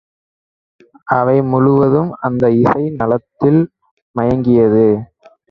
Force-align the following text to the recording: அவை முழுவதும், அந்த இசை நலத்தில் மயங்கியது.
அவை 1.11 1.35
முழுவதும், 1.41 2.09
அந்த 2.19 2.49
இசை 2.55 2.89
நலத்தில் 2.89 3.61
மயங்கியது. 4.15 4.87